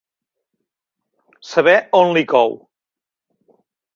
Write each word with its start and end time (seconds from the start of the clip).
Saber 1.49 1.75
on 1.99 2.11
li 2.17 2.25
cou. 2.33 2.57